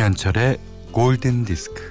[0.00, 0.56] 김현철의
[0.92, 1.90] 골든 디스크.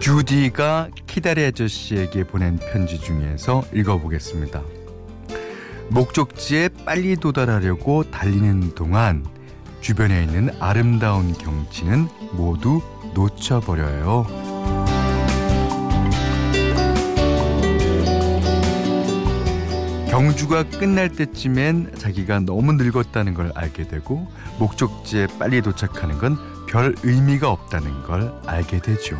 [0.00, 4.62] 주디가 키다리 아저씨에게 보낸 편지 중에서 읽어보겠습니다.
[5.90, 9.26] 목적지에 빨리 도달하려고 달리는 동안
[9.82, 12.80] 주변에 있는 아름다운 경치는 모두
[13.14, 14.26] 놓쳐버려요.
[20.08, 24.26] 경주가 끝날 때쯤엔 자기가 너무 늙었다는 걸 알게 되고
[24.58, 29.16] 목적지에 빨리 도착하는 건 별 의미가 없다는 걸 알게 되죠.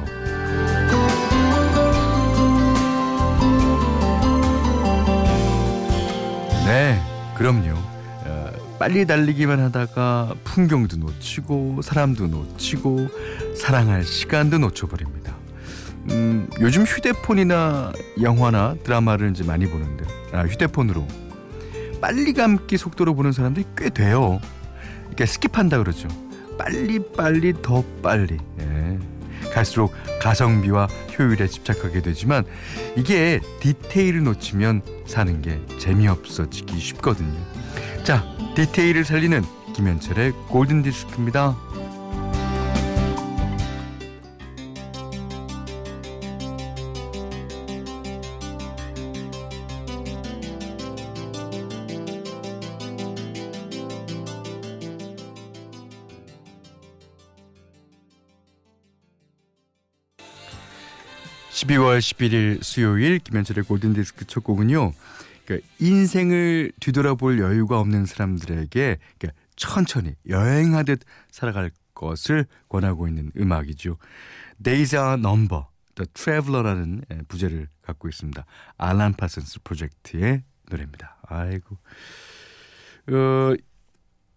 [6.65, 7.01] 네,
[7.37, 7.75] 그럼요.
[8.25, 13.09] 어, 빨리 달리기만 하다가 풍경도 놓치고 사람도 놓치고
[13.61, 15.37] 사랑할 시간도 놓쳐버립니다.
[16.11, 21.07] 음, 요즘 휴대폰이나 영화나 드라마를 이제 많이 보는데 아, 휴대폰으로
[22.01, 24.41] 빨리 감기 속도로 보는 사람들이 꽤 돼요.
[25.11, 26.09] 그러니까 스킵한다 그러죠.
[26.59, 28.39] 빨리 빨리 더 빨리.
[28.61, 28.99] 예.
[29.53, 32.45] 갈수록 가성비와 효율에 집착하게 되지만
[32.97, 37.39] 이게 디테일을 놓치면 사는 게 재미없어지기 쉽거든요.
[38.05, 38.25] 자,
[38.57, 39.43] 디테일을 살리는
[39.75, 41.70] 김현철의 골든 디스크입니다.
[61.61, 64.95] 12월 11일 수요일 김현철의 골든디스크 첫 곡은요.
[65.45, 73.99] 그러니까 인생을 뒤돌아볼 여유가 없는 사람들에게 그러니까 천천히 여행하듯 살아갈 것을 권하고 있는 음악이죠.
[74.63, 75.65] Days are number,
[75.97, 78.43] The Traveler라는 예, 부제를 갖고 있습니다.
[78.79, 81.19] 알란 파슨스 프로젝트의 노래입니다.
[81.27, 81.77] 아이고.
[83.09, 83.55] 어,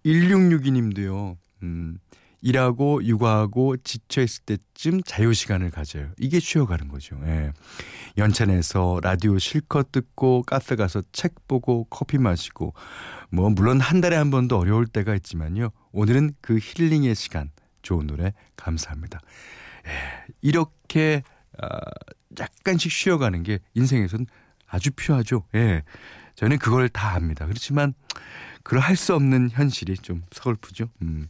[0.05, 1.37] 1662님도요.
[1.63, 1.99] 음,
[2.43, 6.11] 일하고 육아하고 지쳐 있을 때쯤 자유 시간을 가져요.
[6.19, 7.17] 이게 쉬어가는 거죠.
[7.23, 7.53] 예.
[8.17, 12.73] 연차 내서 라디오 실컷 듣고 카페 가서 책 보고 커피 마시고
[13.31, 15.69] 뭐 물론 한 달에 한 번도 어려울 때가 있지만요.
[15.93, 17.49] 오늘은 그 힐링의 시간
[17.81, 19.21] 좋은 노래 감사합니다.
[19.87, 20.33] 예.
[20.41, 21.23] 이렇게
[21.61, 21.67] 어,
[22.37, 24.25] 약간씩 쉬어가는 게 인생에선
[24.67, 25.45] 아주 필요하죠.
[25.55, 25.83] 예.
[26.35, 27.45] 저는 그걸 다 합니다.
[27.45, 27.93] 그렇지만
[28.63, 30.89] 그럴 수 없는 현실이 좀 서글프죠.
[31.01, 31.27] 음.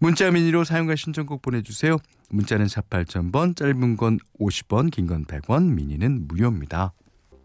[0.00, 1.98] 문자 미니로 사용과 신청곡 보내주세요.
[2.30, 6.92] 문자는 4 8000번, 짧은 건 50원, 긴 건 100원, 미니는 무료입니다.
[7.30, 7.38] 어,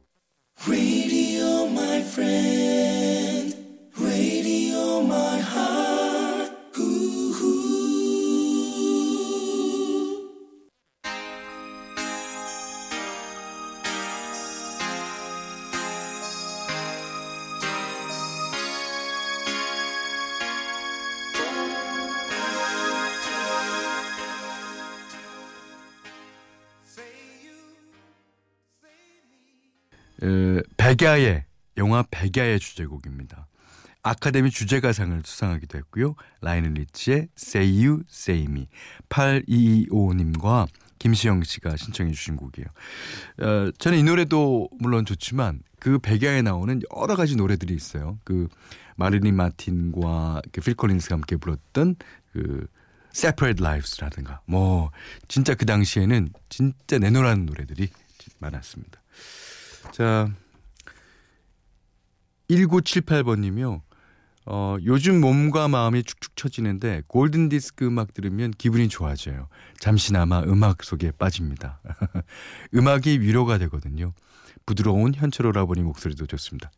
[30.87, 31.43] 백야의
[31.75, 33.47] 영화 백야의 주제곡입니다.
[34.03, 36.15] 아카데미 주제가상을 수상하기도 했고요.
[36.39, 38.69] 라이언 리치의 Say You, Say Me
[39.09, 40.67] 8225님과
[40.97, 42.67] 김시영 씨가 신청해 주신 곡이에요.
[43.41, 48.17] 어, 저는 이 노래도 물론 좋지만 그 백야에 나오는 여러 가지 노래들이 있어요.
[48.23, 48.47] 그
[48.95, 51.97] 마릴린 마틴과 그필 콜린스가 함께 불렀던
[52.31, 52.65] 그
[53.13, 54.91] Separate Lives라든가 뭐
[55.27, 57.89] 진짜 그 당시에는 진짜 내노라는 노래들이
[58.39, 59.01] 많았습니다.
[59.91, 60.31] 자,
[62.49, 63.81] 1978번님이요.
[64.49, 69.49] 어, 요즘 몸과 마음이 축축 처지는데 골든 디스크 음악 들으면 기분이 좋아져요.
[69.77, 71.81] 잠시나마 음악 속에 빠집니다.
[72.73, 74.13] 음악이 위로가 되거든요.
[74.65, 76.71] 부드러운 현철 오라버니 목소리도 좋습니다.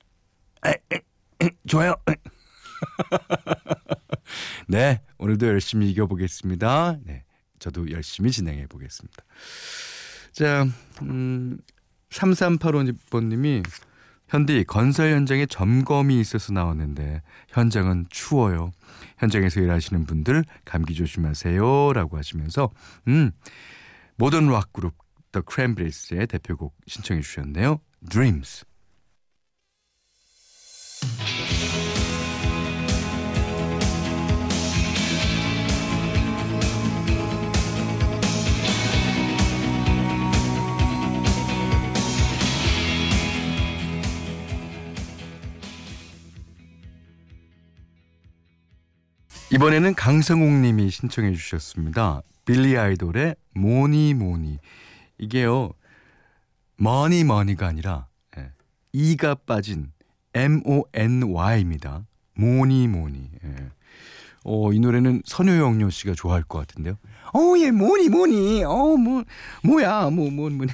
[0.66, 1.02] 에, 에,
[1.44, 1.94] 에, 좋아요.
[4.68, 6.98] 네, 오늘도 열심히 이겨보겠습니다.
[7.04, 7.24] 네,
[7.60, 9.24] 저도 열심히 진행해 보겠습니다.
[10.32, 10.66] 자,
[11.04, 11.60] 음,
[12.10, 13.64] 3385번님이
[14.30, 18.72] 현디 건설 현장에 점검이 있어서 나왔는데 현장은 추워요.
[19.18, 22.70] 현장에서 일하시는 분들 감기 조심하세요라고 하시면서
[23.08, 23.32] 음
[24.18, 24.96] 모던 락 그룹
[25.32, 27.80] The Cranberries의 대표곡 신청해 주셨네요.
[28.08, 28.66] Dreams.
[49.52, 52.22] 이번에는 강성욱 님이 신청해 주셨습니다.
[52.46, 54.60] 빌리 아이돌의 Mony Mony.
[55.18, 55.72] 이게요.
[56.78, 58.08] money money가 아니라
[58.38, 58.52] 예,
[58.94, 59.92] E가 빠진
[60.34, 62.06] M O N Y입니다.
[62.36, 63.30] Mony Mony.
[63.44, 63.56] 예.
[64.46, 66.96] 어, 이 노래는 선효영료 씨가 좋아할 것 같은데요.
[67.34, 68.64] 어, 예, 뭐니, 뭐니.
[68.64, 69.24] 어, 뭐,
[69.64, 70.66] 뭐야, 뭐, 뭐, 뭐.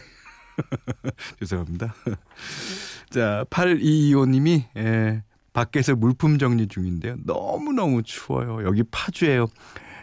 [1.40, 1.94] 죄송합니다.
[3.10, 5.24] 자, 8225 님이, 예,
[5.56, 7.16] 밖에서 물품 정리 중인데요.
[7.24, 8.66] 너무너무 추워요.
[8.66, 9.48] 여기 파주예요.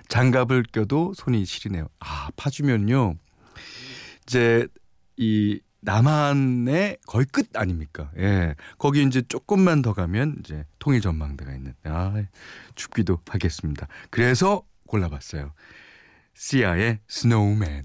[0.08, 1.88] 장갑을 껴도 손이 시리네요.
[2.00, 3.16] 아, 파주면요.
[4.22, 4.66] 이제,
[5.18, 8.10] 이, 남한의 거의 끝 아닙니까?
[8.16, 8.54] 예.
[8.78, 11.74] 거기 이제 조금만 더 가면 이제 통일 전망대가 있는.
[11.84, 12.14] 아,
[12.74, 13.88] 춥기도 하겠습니다.
[14.08, 15.52] 그래서 골라봤어요.
[16.34, 17.84] 시아의 Snowman.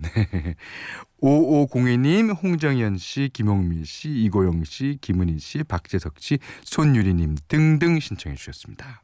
[1.21, 9.01] 5502님, 홍정현 씨, 김홍민 씨, 이고영 씨, 김은희 씨, 박재석 씨, 손유리님 등등 신청해 주셨습니다.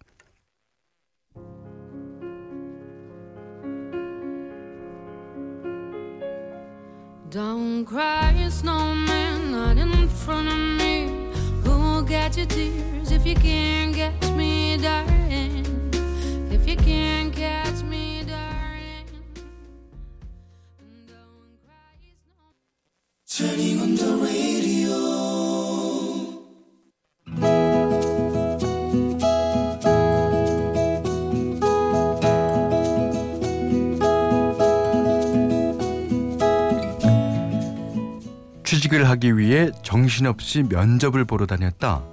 [38.63, 42.03] 취직을 하기 위해 정신없이 면접을 보러 다녔다.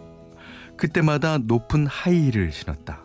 [0.76, 3.04] 그때마다 높은 하이힐을 신었다.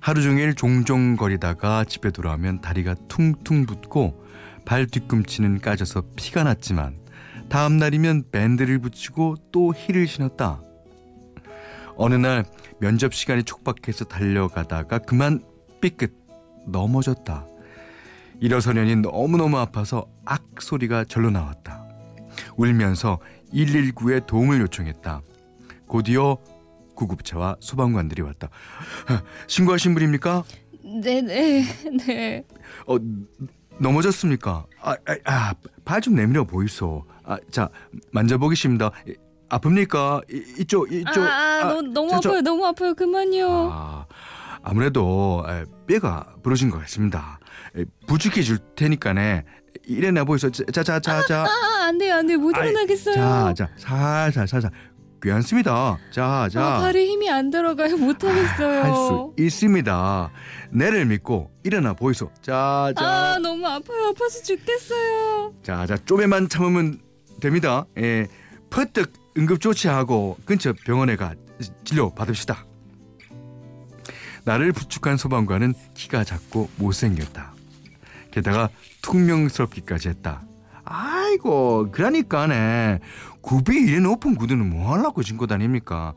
[0.00, 4.24] 하루 종일 종종 거리다가 집에 돌아오면 다리가 퉁퉁 붓고
[4.64, 6.98] 발 뒤꿈치는 까져서 피가 났지만
[7.48, 10.60] 다음 날이면 밴드를 붙이고 또 힐을 신었다.
[11.96, 12.44] 어느 날
[12.78, 15.42] 면접 시간이 촉박해서 달려가다가 그만
[15.80, 16.14] 삐끗
[16.66, 17.46] 넘어졌다.
[18.40, 21.79] 일어서려니 너무너무 아파서 악 소리가 절로 나왔다.
[22.56, 23.18] 울면서
[23.52, 25.22] 119에 도움을 요청했다.
[25.86, 26.38] 곧이어
[26.94, 28.48] 구급차와 소방관들이 왔다.
[29.46, 30.44] 신고하신 분입니까?
[31.02, 31.64] 네네
[32.06, 32.44] 네.
[32.86, 32.96] 어
[33.78, 34.66] 넘어졌습니까?
[34.82, 35.54] 아, 아,
[35.84, 37.04] 아발좀 내밀어 보이소.
[37.24, 37.70] 아, 자
[38.12, 38.90] 만져보겠습니다.
[39.48, 40.22] 아픕니까?
[40.58, 41.22] 이, 쪽 이쪽.
[41.22, 42.20] 아, 아, 아 너무, 너무 아파요.
[42.20, 42.94] 저, 너무 아파요.
[42.94, 43.70] 그만요.
[43.72, 44.06] 아,
[44.62, 45.44] 아무래도
[45.86, 47.40] 뼈가 부러진 것 같습니다.
[48.06, 49.44] 부축해 줄 테니까네
[49.86, 50.50] 일어나 보이소.
[50.50, 51.42] 자자자자.
[51.42, 52.38] 아, 아, 안 돼요, 안 돼요.
[52.38, 53.14] 못 일어나겠어요.
[53.14, 54.70] 자, 자, 살살, 살살.
[55.20, 55.98] 괜찮습니다.
[56.10, 56.76] 자, 자.
[56.76, 57.96] 아, 발에 힘이 안 들어가요.
[57.96, 58.82] 못 하겠어요.
[58.82, 60.30] 할수 있습니다.
[60.70, 62.30] 내를 믿고 일어나 보이소.
[62.40, 63.04] 자, 자.
[63.04, 64.08] 아, 너무 아파요.
[64.08, 65.54] 아파서 죽겠어요.
[65.62, 67.00] 자, 자, 좀에만 참으면
[67.40, 67.84] 됩니다.
[67.98, 68.26] 예.
[68.70, 71.34] 퍼뜩 응급 조치하고 근처 병원에 가
[71.84, 72.66] 진료 받읍시다.
[74.44, 77.52] 나를 부축한 소방관은 키가 작고 못생겼다.
[78.30, 78.70] 게다가
[79.02, 80.42] 퉁명스럽기까지 했다.
[80.84, 83.00] 아이고 그러니까네
[83.40, 86.14] 굽이 이래 높은 구두는 뭐 하려고 신고 다닙니까?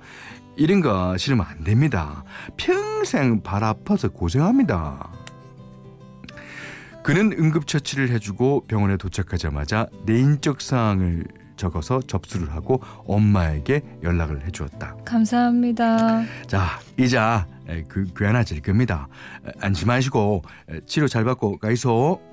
[0.56, 2.24] 이런 거 신으면 안 됩니다.
[2.58, 5.12] 평생 발 아파서 고생합니다.
[7.04, 14.96] 그는 응급처치를 해주고 병원에 도착하자마자 내 인적 사항을 적어서 접수를 하고 엄마에게 연락을 해주었다.
[15.06, 16.24] 감사합니다.
[16.48, 17.48] 자, 이자
[17.88, 19.08] 그 괜찮아질 겁니다.
[19.60, 20.44] 안심하시고
[20.86, 22.33] 치료 잘 받고 가이소.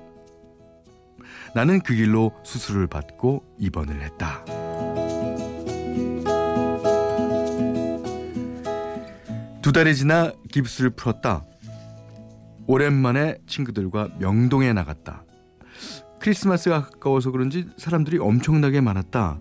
[1.53, 4.43] 나는 그 길로 수술을 받고 입원을 했다.
[9.61, 11.45] 두 달이 지나 깁스를 풀었다.
[12.67, 15.23] 오랜만에 친구들과 명동에 나갔다.
[16.19, 19.39] 크리스마스가 가까워서 그런지 사람들이 엄청나게 많았다.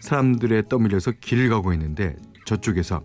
[0.00, 2.16] 사람들에 떠밀려서 길을 가고 있는데
[2.46, 3.02] 저쪽에서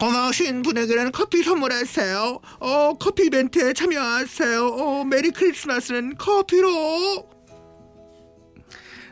[0.00, 2.40] 고마우신 분에게는 커피 선물하세요.
[2.60, 4.66] 어, 커피 이벤트에 참여하세요.
[4.66, 7.33] 어, 메리 크리스마스는 커피로.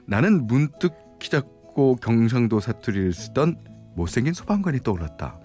[0.06, 3.58] 나는 문득 키 작고 경상도 사투리를 쓰던
[3.94, 5.38] 못생긴 소방관이 떠올랐다.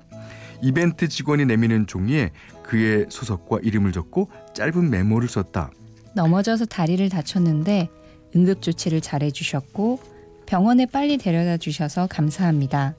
[0.62, 2.32] 이벤트 직원이 내미는 종이에
[2.64, 5.72] 그의 소속과 이름을 적고 짧은 메모를 썼다.
[6.16, 7.90] 넘어져서 다리를 다쳤는데
[8.36, 10.00] 응급 조치를 잘해 주셨고
[10.46, 12.96] 병원에 빨리 데려다 주셔서 감사합니다.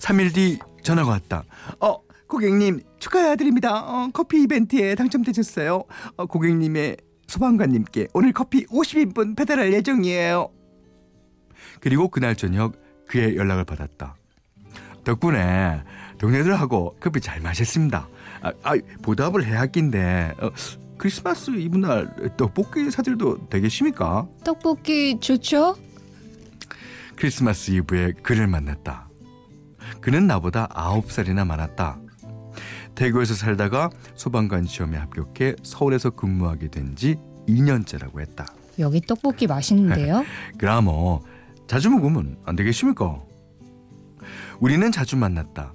[0.00, 1.44] 3일 뒤 전화가 왔다.
[1.80, 3.80] 어, 고객님 축하드립니다.
[3.84, 5.84] 어, 커피 이벤트에 당첨되셨어요.
[6.16, 6.96] 어, 고객님의
[7.30, 10.50] 소방관님께 오늘 커피 50인분 배달할 예정이에요.
[11.80, 12.74] 그리고 그날 저녁
[13.06, 14.16] 그의 연락을 받았다.
[15.04, 15.82] 덕분에
[16.18, 18.08] 동료들하고 커피 잘 마셨습니다.
[18.42, 20.50] 아, 아 보답을 해야 할긴데 어,
[20.98, 24.26] 크리스마스 이브날 떡볶이 사들도 되겠습니까?
[24.44, 25.76] 떡볶이 좋죠?
[27.14, 29.08] 크리스마스 이브에 그를 만났다.
[30.00, 31.98] 그는 나보다 아홉 살이나 많았다.
[32.94, 37.16] 대구에서 살다가 소방관 시험에 합격해 서울에서 근무하게 된 지
[37.48, 38.46] 2년째라고 했다.
[38.78, 40.24] 여기 떡볶이 맛있는데요?
[40.58, 41.22] 그라모
[41.66, 43.20] 자주 먹으면 안 되겠습니까?
[44.60, 45.72] 우리는 자주 만났다.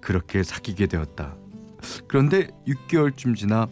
[0.00, 1.34] 그렇게 사귀게 되었다.
[2.08, 3.68] 그런데 6개월쯤 지나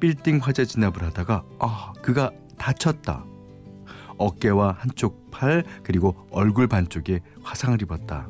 [0.00, 3.24] 빌딩 화재 진압을 하다가 아 그가 다쳤다.
[4.18, 8.28] 어깨와 한쪽 팔 그리고 얼굴 반쪽에 화상을 입었다.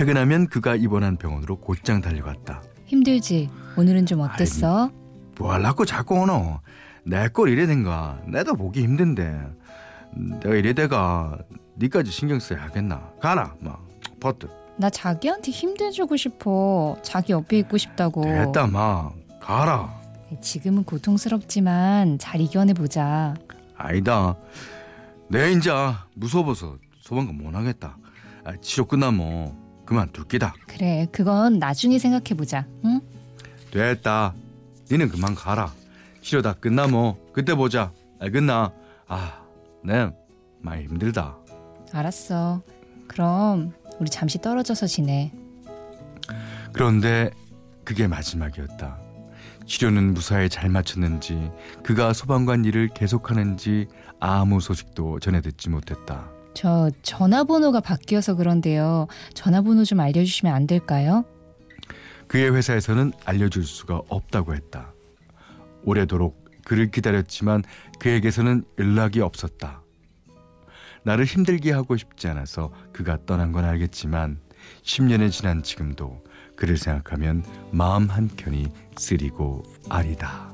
[0.00, 2.62] 퇴근하면 그가 입원한 병원으로 곧장 달려갔다.
[2.86, 3.50] 힘들지?
[3.76, 4.90] 오늘은 좀 어땠어?
[5.38, 6.60] 뭐 하려고 자꾸 오노?
[7.04, 8.18] 내꼴 이래 된가?
[8.26, 9.38] 내도 보기 힘든데
[10.40, 11.36] 내가 이래 돼가
[11.78, 13.10] 니까지 신경 써야 하겠나?
[13.20, 13.86] 가라 뭐
[14.20, 16.96] 버트 나 자기한테 힘내주고 싶어.
[17.02, 18.22] 자기 옆에 있고 싶다고.
[18.22, 20.00] 됐다 마 가라
[20.40, 23.34] 지금은 고통스럽지만 잘 이겨내 보자.
[23.76, 24.34] 아니다
[25.28, 27.98] 내 인자 무서워서 소방관 못 하겠다
[28.44, 29.59] 아, 치료 끝나면
[29.90, 32.64] 그만둘 기다 그래, 그건 나중에 생각해 보자.
[32.84, 33.00] 응?
[33.72, 34.34] 됐다
[34.90, 35.72] 니는 그만 가라
[36.22, 38.72] 치료 다 끝나면 그때 보자 알겠나?
[39.08, 39.40] 아
[39.82, 40.08] 네
[40.60, 41.36] 많이 힘들다
[41.92, 42.62] 알았어.
[43.08, 45.32] 그럼 우리 잠시 떨어져서 지내.
[46.72, 47.30] 그런데
[47.84, 48.98] 그게 마지막이었다.
[49.66, 51.50] 치료는 무사히 잘 마쳤는지
[51.82, 53.88] 그가 소방관 일을 계속하는지
[54.20, 56.28] 아무 소식도 전해 듣지 못했다.
[56.54, 59.06] 저 전화번호가 바뀌어서 그런데요.
[59.34, 61.24] 전화번호 좀 알려주시면 안 될까요?
[62.26, 64.92] 그의 회사에서는 알려줄 수가 없다고 했다.
[65.84, 67.64] 오래도록 그를 기다렸지만
[67.98, 69.82] 그에게서는 연락이 없었다.
[71.02, 74.38] 나를 힘들게 하고 싶지 않아서 그가 떠난 건 알겠지만
[74.82, 76.22] 10년이 지난 지금도
[76.54, 77.42] 그를 생각하면
[77.72, 80.50] 마음 한켠이 쓰리고 아리다.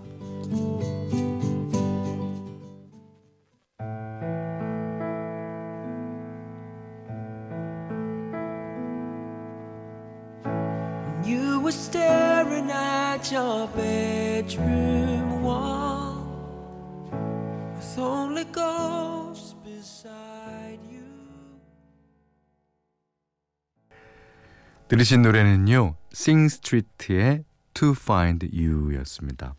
[24.97, 25.95] 들으신 노래는요.
[26.15, 29.55] Sing Street의 To Find You였습니다.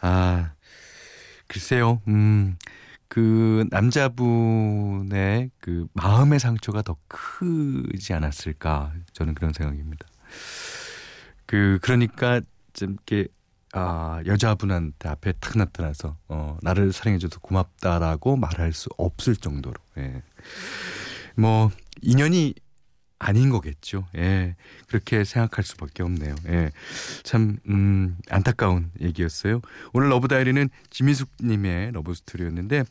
[0.00, 0.54] 아,
[1.46, 2.02] 글쎄요.
[2.08, 2.56] 음.
[3.06, 10.04] 그 남자분의 그 마음의 상처가 더 크지 않았을까 저는 그런 생각입니다.
[11.46, 12.40] 그 그러니까
[12.72, 13.28] 좀 이렇게
[13.72, 20.22] 아 여자분한테 앞에 탁 나타나서 어 나를 사랑해줘서 고맙다라고 말할 수 없을 정도로 예.
[21.36, 21.70] 뭐
[22.02, 22.52] 인연이
[23.18, 24.06] 아닌 거겠죠.
[24.16, 24.56] 예.
[24.88, 26.34] 그렇게 생각할 수밖에 없네요.
[26.48, 26.70] 예.
[27.22, 29.60] 참, 음, 안타까운 얘기였어요.
[29.92, 32.84] 오늘 Love Diary는 지미숙 님의 러브 스토리였는데,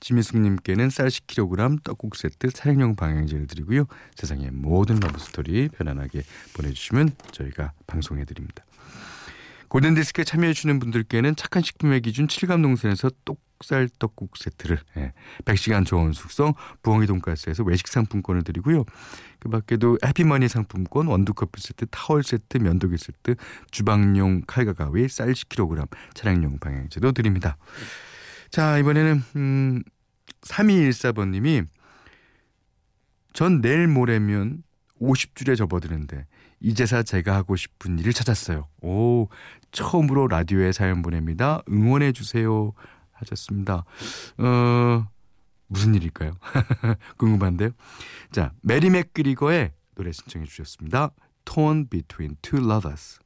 [0.00, 3.86] 지미숙 님께는 쌀 10kg 떡국 세트 차량용 방향제를 드리고요.
[4.16, 6.22] 세상의 모든 러브 스토리 편안하게
[6.54, 8.64] 보내주시면 저희가 방송해 드립니다.
[9.72, 15.14] 골든디스크에 참여해주시는 분들께는 착한 식품의 기준 칠갑농산에서 똑살 떡국 세트를 예,
[15.46, 16.52] 100시간 좋은 숙성
[16.82, 18.84] 부엉이 돈가스에서 외식 상품권을 드리고요.
[19.38, 23.36] 그 밖에도 해피머니 상품권 원두커피 세트 타월 세트 면도기 세트
[23.70, 27.56] 주방용 칼과 가위 쌀 10kg 차량용 방향제도 드립니다.
[28.50, 29.82] 자 이번에는 음,
[30.42, 31.66] 3214번님이
[33.32, 34.64] 전 내일 모레면
[35.00, 36.26] 50줄에 접어드는데
[36.62, 38.68] 이제서 제가 하고 싶은 일을 찾았어요.
[38.80, 39.28] 오,
[39.72, 41.62] 처음으로 라디오에 사연 보냅니다.
[41.68, 42.72] 응원해 주세요.
[43.12, 43.84] 하셨습니다.
[44.38, 45.06] 어,
[45.66, 46.32] 무슨 일일까요?
[47.18, 47.70] 궁금한데요.
[48.30, 51.10] 자, 메리 맥그리거의 노래 신청해 주셨습니다.
[51.44, 53.18] Torn Between Two Lovers.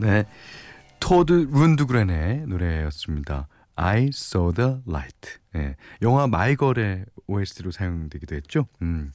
[0.00, 0.24] 네.
[0.98, 3.48] 토드 룬드그렌의 노래였습니다.
[3.76, 5.38] I saw the light.
[5.56, 5.76] 예.
[6.02, 8.66] 영화 마이걸의 OST로 사용되기도 했죠.
[8.82, 9.12] 음.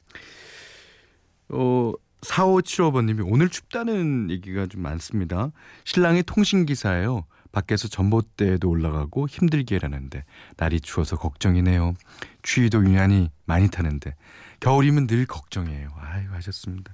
[1.50, 5.51] 어, 4575번님이 오늘 춥다는 얘기가 좀 많습니다.
[5.84, 7.25] 신랑이 통신기사예요.
[7.51, 10.25] 밖에서 전봇대에도 올라가고 힘들게 일하는데
[10.58, 11.94] 날이 추워서 걱정이네요.
[12.42, 14.15] 추위도 유난히 많이 타는데
[14.60, 15.89] 겨울이면 늘 걱정이에요.
[15.96, 16.94] 아유 하셨습니다.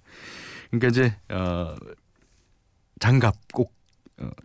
[0.70, 1.76] 그러니까 이제 어,
[3.00, 3.81] 장갑 꼭 어,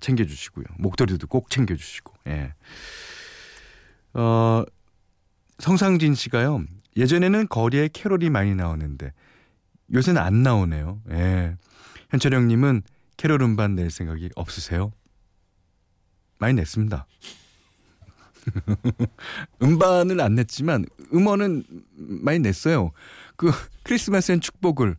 [0.01, 0.65] 챙겨주시고요.
[0.79, 2.15] 목도리도 꼭 챙겨주시고.
[2.29, 2.55] 예.
[4.15, 4.65] 어,
[5.59, 6.65] 성상진 씨가요.
[6.97, 9.13] 예전에는 거리에 캐롤이 많이 나오는데
[9.93, 11.01] 요새는 안 나오네요.
[11.11, 11.57] 예.
[12.11, 12.83] 현철 형님은
[13.17, 14.93] 캐롤 음반 낼 생각이 없으세요?
[16.39, 17.07] 많이 냈습니다.
[19.63, 21.65] 음반을 안 냈지만 음원은
[21.97, 22.93] 많이 냈어요.
[23.37, 23.51] 그
[23.83, 24.97] 크리스마스엔 축복을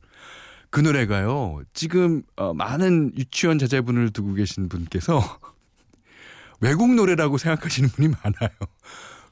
[0.70, 1.62] 그 노래가요.
[1.74, 5.22] 지금 어, 많은 유치원 자제분을 두고 계신 분께서
[6.60, 8.50] 외국 노래라고 생각하시는 분이 많아요.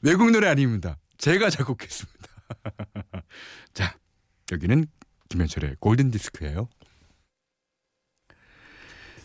[0.02, 0.96] 외국 노래 아닙니다.
[1.18, 2.28] 제가 작곡했습니다.
[3.74, 3.96] 자,
[4.52, 4.86] 여기는
[5.28, 6.68] 김현철의 골든 디스크예요.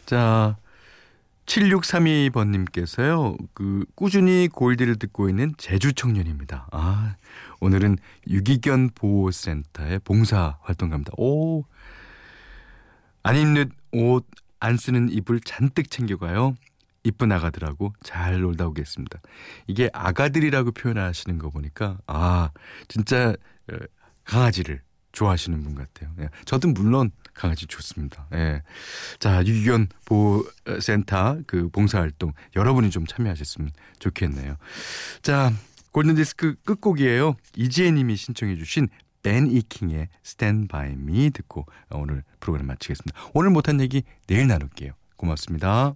[0.06, 0.58] 자,
[1.46, 6.68] 7632번님께서요, 그, 꾸준히 골디를 듣고 있는 제주 청년입니다.
[6.72, 7.16] 아,
[7.60, 11.12] 오늘은 유기견 보호센터의 봉사 활동 갑니다.
[11.18, 11.66] 오,
[13.24, 14.26] 안 입는 옷,
[14.60, 16.56] 안 쓰는 이불 잔뜩 챙겨가요.
[17.04, 19.20] 이쁜 아가들하고 잘 놀다 오겠습니다.
[19.68, 22.52] 이게 아가들이라고 표현하시는 거 보니까, 아,
[22.88, 23.36] 진짜,
[23.72, 23.76] 어,
[24.24, 26.14] 강아지를 좋아하시는 분 같아요.
[26.20, 26.30] 예.
[26.46, 28.28] 저도 물론 강아지 좋습니다.
[28.34, 28.62] 예.
[29.20, 34.58] 자, 유기견 보호센터 그 봉사활동 여러분이 좀 참여하셨으면 좋겠네요.
[35.22, 35.52] 자,
[35.92, 37.36] 골든디스크 끝곡이에요.
[37.56, 38.88] 이지혜 님이 신청해 주신
[39.22, 43.20] 벤 이 킹의 Stand by Me 듣고 어, 오늘 프로그램 마치겠습니다.
[43.34, 44.94] 오늘 못한 얘기 내일 나눌게요.
[45.16, 45.96] 고맙습니다.